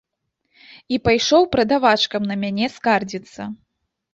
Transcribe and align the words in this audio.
І 0.95 0.97
пайшоў 1.09 1.45
прадавачкам 1.55 2.21
на 2.33 2.39
мяне 2.45 2.71
скардзіцца. 2.79 3.41